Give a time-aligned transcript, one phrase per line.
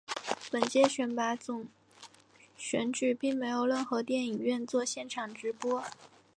[0.51, 1.67] 本届选拔总
[2.57, 5.83] 选举并没有任何电影院作现场直播。